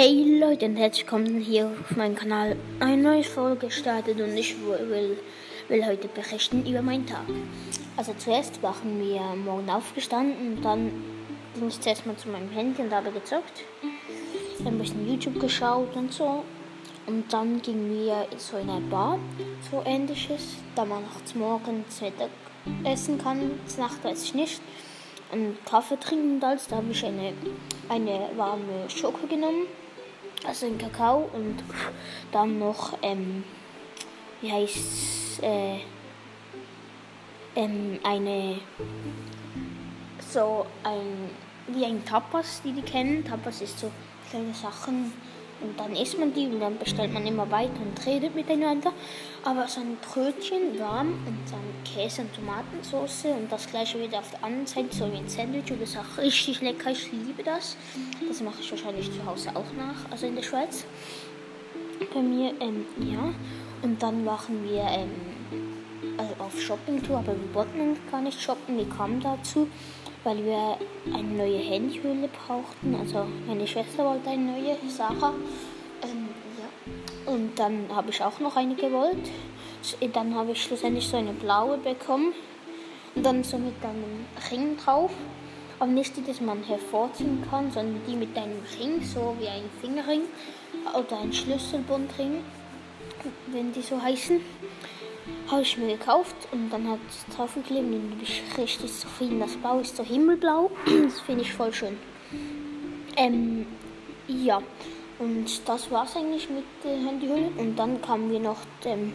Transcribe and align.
Hey 0.00 0.38
Leute 0.38 0.66
und 0.66 0.76
herzlich 0.76 1.02
willkommen 1.02 1.40
hier 1.40 1.72
auf 1.80 1.96
meinem 1.96 2.14
Kanal. 2.14 2.54
Eine 2.78 3.02
neue 3.02 3.24
Folge 3.24 3.66
gestartet 3.66 4.20
und 4.20 4.36
ich 4.36 4.54
will, 4.64 5.18
will 5.66 5.84
heute 5.84 6.06
berichten 6.06 6.64
über 6.64 6.82
meinen 6.82 7.04
Tag. 7.04 7.24
Also 7.96 8.14
zuerst 8.16 8.62
waren 8.62 9.00
wir 9.00 9.20
morgen 9.44 9.68
aufgestanden 9.68 10.52
und 10.52 10.64
dann 10.64 10.92
ging 11.56 11.66
ich 11.66 11.80
zuerst 11.80 12.06
mal 12.06 12.16
zu 12.16 12.28
meinem 12.28 12.48
Handy 12.50 12.80
und 12.80 12.92
habe 12.92 13.10
gezockt. 13.10 13.64
Dann 14.58 14.74
ein 14.74 14.78
bisschen 14.78 15.10
YouTube 15.10 15.40
geschaut 15.40 15.96
und 15.96 16.12
so. 16.12 16.44
Und 17.08 17.32
dann 17.32 17.60
gingen 17.60 17.90
wir 17.90 18.28
so 18.36 18.56
in 18.56 18.70
eine 18.70 18.80
Bar, 18.82 19.18
so 19.68 19.82
ähnliches, 19.84 20.58
da 20.76 20.84
man 20.84 21.02
nachts 21.02 21.34
morgens 21.34 22.00
Mittag 22.00 22.30
essen 22.84 23.18
kann. 23.18 23.50
Nacht 23.76 24.04
weiß 24.04 24.22
ich 24.22 24.34
nicht 24.34 24.60
einen 25.32 25.58
Kaffee 25.64 25.98
trinken 25.98 26.36
und 26.36 26.44
alles. 26.44 26.68
Da 26.68 26.76
habe 26.76 26.90
ich 26.90 27.04
eine, 27.04 27.32
eine 27.88 28.30
warme 28.36 28.88
Schoko 28.88 29.26
genommen, 29.26 29.66
also 30.46 30.66
einen 30.66 30.78
Kakao 30.78 31.28
und 31.32 31.56
dann 32.32 32.58
noch, 32.58 32.98
ähm, 33.02 33.44
wie 34.40 34.52
heißt 34.52 35.42
äh, 35.42 35.80
ähm, 37.56 37.98
eine, 38.04 38.60
so 40.20 40.66
ein, 40.84 41.30
wie 41.68 41.84
ein 41.84 42.04
Tapas, 42.04 42.62
die 42.62 42.72
die 42.72 42.82
kennen. 42.82 43.24
Tapas 43.24 43.60
ist 43.62 43.78
so 43.78 43.90
kleine 44.30 44.54
Sachen 44.54 45.12
und 45.60 45.78
dann 45.78 45.94
isst 45.96 46.18
man 46.18 46.32
die 46.32 46.46
und 46.46 46.60
dann 46.60 46.78
bestellt 46.78 47.12
man 47.12 47.26
immer 47.26 47.50
weiter 47.50 47.80
und 47.80 48.06
redet 48.06 48.34
miteinander. 48.34 48.92
Aber 49.44 49.66
so 49.66 49.80
ein 49.80 49.96
Brötchen 49.96 50.78
warm 50.78 51.14
und 51.26 51.38
dann 51.50 51.60
Käse 51.84 52.22
und 52.22 52.34
Tomatensauce 52.34 53.26
und 53.26 53.50
das 53.50 53.68
gleiche 53.68 54.00
wieder 54.00 54.18
auf 54.18 54.30
der 54.30 54.44
anderen 54.44 54.66
Seite, 54.66 54.94
so 54.94 55.12
wie 55.12 55.16
ein 55.16 55.28
Sandwich 55.28 55.70
und 55.70 55.82
das 55.82 55.90
ist 55.90 55.98
auch 55.98 56.18
richtig 56.18 56.60
lecker. 56.60 56.90
Ich 56.90 57.10
liebe 57.12 57.42
das. 57.42 57.76
Das 58.26 58.40
mache 58.40 58.60
ich 58.60 58.70
wahrscheinlich 58.70 59.10
zu 59.12 59.24
Hause 59.24 59.50
auch 59.54 59.72
nach, 59.76 60.10
also 60.10 60.26
in 60.26 60.36
der 60.36 60.42
Schweiz. 60.42 60.84
Bei 62.12 62.20
mir, 62.20 62.54
ähm, 62.60 62.86
ja. 63.00 63.32
Und 63.82 64.02
dann 64.02 64.24
machen 64.24 64.64
wir 64.68 64.82
ähm, 64.82 65.10
also 66.16 66.34
auf 66.38 66.60
Shopping-Tour, 66.60 67.18
aber 67.18 67.32
wir 67.32 67.54
wollten 67.54 67.96
gar 68.10 68.20
nicht 68.20 68.40
shoppen, 68.40 68.76
wir 68.76 68.88
kamen 68.88 69.20
dazu 69.20 69.68
weil 70.28 70.44
wir 70.44 70.76
eine 71.14 71.28
neue 71.28 71.56
Handyhülle 71.56 72.28
brauchten. 72.28 72.94
Also 72.94 73.26
meine 73.46 73.66
Schwester 73.66 74.04
wollte 74.04 74.28
eine 74.28 74.52
neue, 74.52 74.76
Sache. 74.90 75.32
Ähm, 76.02 76.28
ja. 76.58 77.32
Und 77.32 77.58
dann 77.58 77.86
habe 77.94 78.10
ich 78.10 78.22
auch 78.22 78.38
noch 78.38 78.54
eine 78.56 78.74
gewollt. 78.74 79.30
Dann 80.12 80.34
habe 80.34 80.52
ich 80.52 80.62
schlussendlich 80.62 81.08
so 81.08 81.16
eine 81.16 81.32
blaue 81.32 81.78
bekommen. 81.78 82.34
Und 83.14 83.24
dann 83.24 83.42
so 83.42 83.56
mit 83.56 83.82
einem 83.82 84.26
Ring 84.50 84.76
drauf. 84.76 85.12
Aber 85.78 85.90
nicht 85.90 86.14
die, 86.14 86.20
die 86.20 86.44
man 86.44 86.62
hervorziehen 86.62 87.42
kann, 87.50 87.70
sondern 87.70 87.98
die 88.06 88.14
mit 88.14 88.36
einem 88.36 88.60
Ring, 88.78 89.02
so 89.02 89.34
wie 89.40 89.48
ein 89.48 89.62
Fingerring 89.80 90.22
oder 90.92 91.20
ein 91.20 91.32
Schlüsselbundring, 91.32 92.42
wenn 93.46 93.72
die 93.72 93.80
so 93.80 94.02
heißen 94.02 94.40
habe 95.50 95.62
ich 95.62 95.78
mir 95.78 95.96
gekauft 95.96 96.36
und 96.52 96.70
dann 96.70 96.88
hat 96.88 96.98
es 97.08 97.34
drauf 97.34 97.54
geklebt 97.54 97.84
und 97.84 98.10
bin 98.10 98.20
ich 98.22 98.42
richtig 98.56 98.92
zufrieden. 98.92 99.40
Das 99.40 99.56
Blau 99.56 99.80
ist 99.80 99.96
so 99.96 100.04
himmelblau. 100.04 100.70
Das 101.04 101.20
finde 101.20 101.42
ich 101.42 101.52
voll 101.52 101.72
schön. 101.72 101.96
Ähm, 103.16 103.66
ja. 104.26 104.62
Und 105.18 105.68
das 105.68 105.90
war 105.90 106.04
es 106.04 106.14
eigentlich 106.16 106.48
mit 106.48 106.64
der 106.84 106.96
Handyhülle. 106.96 107.50
Und 107.56 107.76
dann 107.76 108.00
kamen 108.00 108.30
wir 108.30 108.38
noch 108.38 108.58
ähm, 108.84 109.12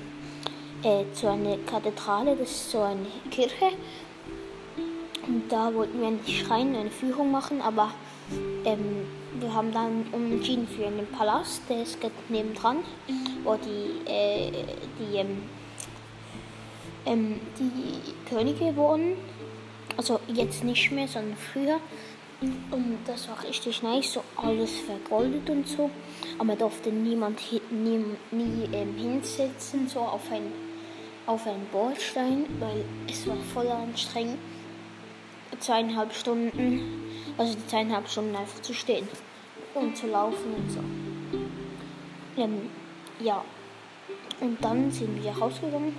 äh, 0.84 1.06
zu 1.14 1.30
einer 1.30 1.58
Kathedrale, 1.60 2.36
das 2.36 2.52
ist 2.52 2.72
so 2.72 2.82
eine 2.82 3.06
Kirche. 3.32 3.72
Und 5.26 5.44
da 5.50 5.74
wollten 5.74 6.02
wir 6.02 6.12
nicht 6.12 6.50
rein, 6.50 6.76
eine 6.76 6.90
Führung 6.90 7.32
machen, 7.32 7.62
aber 7.62 7.94
ähm, 8.66 9.06
wir 9.40 9.54
haben 9.54 9.72
dann 9.72 10.06
entschieden 10.12 10.68
für 10.68 10.86
einen 10.86 11.08
Palast, 11.08 11.62
der 11.70 11.84
ist 11.84 11.98
nebendran, 12.28 12.80
wo 13.46 13.56
die, 13.56 14.10
äh, 14.10 14.52
die 15.00 15.18
ähm, 15.18 15.44
ähm, 17.06 17.40
die 17.60 18.30
Könige 18.30 18.76
wurden. 18.76 19.16
Also 19.98 20.20
jetzt 20.28 20.64
nicht 20.64 20.92
mehr, 20.92 21.08
sondern 21.08 21.38
früher. 21.38 21.80
Und 22.72 22.98
das 23.06 23.30
war 23.30 23.42
richtig 23.44 23.84
nice, 23.84 24.14
so 24.14 24.24
alles 24.36 24.72
vergoldet 24.80 25.50
und 25.50 25.68
so. 25.68 25.90
Aber 26.36 26.46
man 26.46 26.58
durfte 26.58 26.90
niemand 26.90 27.40
nie, 27.72 28.04
nie 28.32 28.70
ähm, 28.74 28.96
hinsetzen, 28.98 29.88
so 29.88 30.00
auf 30.00 30.30
ein 30.32 30.52
auf 31.26 31.48
einen 31.48 31.66
Bordstein, 31.72 32.46
weil 32.60 32.84
es 33.10 33.26
war 33.28 33.38
voll 33.54 33.68
anstrengend. 33.68 34.38
Zweieinhalb 35.60 36.14
Stunden, 36.14 36.82
also 37.38 37.54
die 37.54 37.68
zweieinhalb 37.68 38.10
Stunden 38.10 38.36
einfach 38.36 38.62
zu 38.62 38.74
stehen 38.74 39.08
und 39.74 39.96
zu 39.96 40.08
laufen 40.08 40.54
und 40.54 40.72
so. 40.72 40.80
Ähm, 42.42 42.70
ja, 43.20 43.44
und 44.42 44.62
dann 44.62 44.92
sind 44.92 45.24
wir 45.24 45.32
rausgegangen 45.32 45.96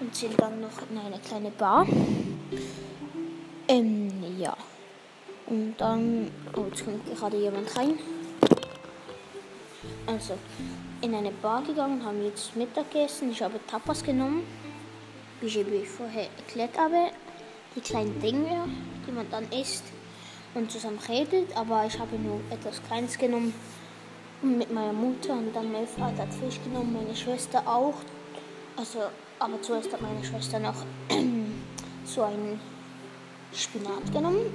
und 0.00 0.14
sind 0.14 0.40
dann 0.40 0.60
noch 0.60 0.90
in 0.90 0.98
eine 0.98 1.18
kleine 1.18 1.50
Bar. 1.50 1.86
Ähm, 3.68 4.10
ja. 4.38 4.56
Und 5.46 5.74
dann, 5.78 6.30
oh, 6.56 6.64
jetzt 6.68 6.84
kommt 6.84 7.06
gerade 7.06 7.36
jemand 7.36 7.76
rein. 7.76 7.98
Also, 10.06 10.34
in 11.00 11.14
eine 11.14 11.30
Bar 11.30 11.62
gegangen, 11.62 12.04
haben 12.04 12.22
jetzt 12.24 12.54
Mittag 12.56 12.90
gegessen. 12.90 13.30
Ich 13.30 13.42
habe 13.42 13.58
Tapas 13.66 14.02
genommen, 14.02 14.44
wie 15.40 15.46
ich 15.46 15.88
vorher 15.88 16.28
erklärt 16.36 16.76
habe. 16.78 17.10
Die 17.74 17.80
kleinen 17.80 18.20
Dinge, 18.20 18.68
die 19.06 19.12
man 19.12 19.28
dann 19.30 19.50
isst 19.50 19.84
und 20.54 20.70
zusammen 20.70 20.98
redet. 21.08 21.56
Aber 21.56 21.86
ich 21.86 21.98
habe 21.98 22.16
nur 22.16 22.40
etwas 22.50 22.82
Kleines 22.82 23.18
genommen 23.18 23.54
mit 24.42 24.72
meiner 24.72 24.92
Mutter 24.92 25.32
und 25.32 25.54
dann 25.54 25.72
mein 25.72 25.86
Vater 25.86 26.22
hat 26.22 26.34
Fisch 26.34 26.60
genommen, 26.64 26.92
meine 26.92 27.16
Schwester 27.16 27.62
auch. 27.66 27.94
Also 28.76 29.00
aber 29.38 29.60
zuerst 29.60 29.92
hat 29.92 30.00
meine 30.00 30.24
Schwester 30.24 30.58
noch 30.58 30.74
so 32.04 32.22
einen 32.22 32.58
Spinat 33.52 34.12
genommen. 34.12 34.46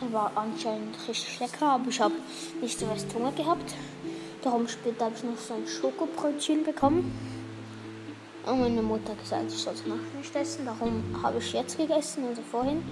Er 0.00 0.12
war 0.12 0.32
anscheinend 0.34 0.96
richtig 1.08 1.40
lecker, 1.40 1.66
aber 1.72 1.88
ich 1.88 2.00
habe 2.00 2.14
nicht 2.60 2.78
so 2.78 2.88
was 2.88 3.04
Hunger 3.14 3.32
gehabt. 3.32 3.74
Darum 4.42 4.68
später 4.68 5.06
habe 5.06 5.14
ich 5.16 5.24
noch 5.24 5.36
so 5.36 5.54
ein 5.54 5.66
Schokobrötchen 5.66 6.64
bekommen. 6.64 7.12
Und 8.46 8.60
meine 8.60 8.80
Mutter 8.80 9.10
hat 9.10 9.20
gesagt, 9.20 9.44
ich 9.48 9.58
soll 9.58 9.74
es 9.74 9.84
nachher 9.86 10.18
nicht 10.18 10.34
essen. 10.34 10.64
Darum 10.64 11.02
habe 11.22 11.38
ich 11.38 11.52
jetzt 11.52 11.76
gegessen, 11.76 12.24
also 12.28 12.40
vorhin. 12.42 12.82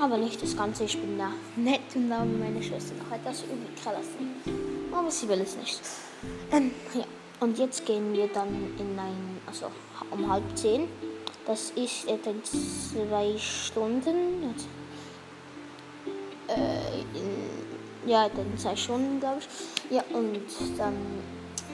Aber 0.00 0.16
nicht 0.16 0.42
das 0.42 0.56
Ganze, 0.56 0.84
ich 0.84 0.98
bin 0.98 1.18
da 1.18 1.30
nett 1.54 1.82
und 1.94 2.12
habe 2.12 2.26
meine 2.26 2.62
Schwester 2.62 2.94
noch 2.94 3.14
etwas 3.16 3.42
übrig 3.42 3.76
gelassen. 3.76 4.90
Aber 4.92 5.10
sie 5.10 5.28
will 5.28 5.40
es 5.40 5.56
nicht. 5.56 5.80
Ähm, 6.50 6.72
ja. 6.94 7.04
Und 7.42 7.58
jetzt 7.58 7.84
gehen 7.86 8.12
wir 8.12 8.28
dann 8.28 8.72
in 8.78 8.96
ein, 8.96 9.40
also 9.48 9.66
um 10.12 10.30
halb 10.30 10.44
zehn. 10.56 10.88
Das 11.44 11.70
ist 11.72 12.06
etwa 12.08 12.30
zwei 12.44 13.36
Stunden. 13.36 14.54
Äh, 16.46 17.00
in, 17.18 18.08
ja, 18.08 18.28
dann 18.28 18.56
zwei 18.56 18.76
Stunden, 18.76 19.18
glaube 19.18 19.40
ich. 19.40 19.96
Ja, 19.96 20.04
und 20.12 20.40
dann 20.78 20.94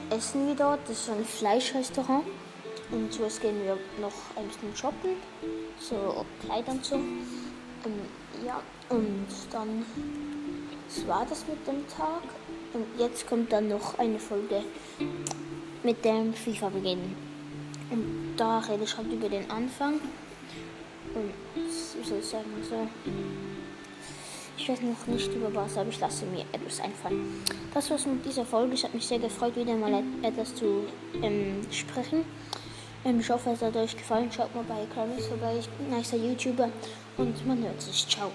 essen 0.09 0.47
wir 0.47 0.55
dort. 0.55 0.79
Das 0.87 1.01
ist 1.01 1.09
ein 1.11 1.23
Fleischrestaurant. 1.23 2.25
Und 2.89 3.13
zuerst 3.13 3.39
gehen 3.39 3.63
wir 3.63 3.77
noch 4.01 4.35
ein 4.37 4.47
bisschen 4.47 4.75
shoppen. 4.75 5.17
So 5.79 6.25
Kleider 6.43 6.71
und 6.71 6.83
so. 6.83 6.95
Ähm, 6.95 8.01
ja, 8.43 8.59
und 8.89 9.27
dann 9.51 9.85
das 10.87 11.07
war 11.07 11.23
das 11.29 11.45
mit 11.47 11.67
dem 11.67 11.87
Tag. 11.87 12.23
Und 12.73 12.87
jetzt 12.97 13.27
kommt 13.27 13.51
dann 13.51 13.67
noch 13.67 13.99
eine 13.99 14.17
Folge 14.17 14.63
mit 15.83 16.03
dem 16.03 16.33
FIFA 16.33 16.69
beginnen. 16.69 17.15
Und 17.89 18.35
da 18.37 18.59
rede 18.59 18.83
ich 18.83 18.97
halt 18.97 19.11
über 19.11 19.29
den 19.29 19.49
Anfang. 19.49 19.99
Und 21.15 21.33
soll 22.05 22.19
ich 22.19 22.25
sagen, 22.25 22.45
so. 22.69 22.87
Ich 24.57 24.67
weiß 24.67 24.81
noch 24.81 25.07
nicht 25.07 25.33
über 25.33 25.53
was, 25.55 25.77
aber 25.77 25.89
ich 25.89 25.99
lasse 25.99 26.25
mir 26.25 26.41
etwas 26.51 26.81
einfallen. 26.81 27.43
Das 27.73 27.89
war's 27.89 28.05
mit 28.05 28.25
dieser 28.25 28.45
Folge. 28.45 28.73
Ich 28.73 28.83
habe 28.83 28.93
mich 28.93 29.07
sehr 29.07 29.19
gefreut, 29.19 29.55
wieder 29.55 29.75
mal 29.75 30.03
etwas 30.21 30.53
zu 30.53 30.83
ähm, 31.23 31.61
sprechen. 31.71 32.25
Ähm, 33.05 33.19
ich 33.21 33.29
hoffe, 33.29 33.51
es 33.51 33.61
hat 33.61 33.75
euch 33.75 33.95
gefallen. 33.95 34.29
Schaut 34.31 34.53
mal 34.53 34.65
bei 34.67 34.85
Kramis 34.93 35.27
vorbei. 35.27 35.55
Ich 35.59 35.69
bin 35.69 35.87
ein 35.93 35.99
nicer 35.99 36.17
YouTuber. 36.17 36.69
Und 37.17 37.47
man 37.47 37.63
hört 37.63 37.81
sich. 37.81 38.07
Ciao. 38.07 38.31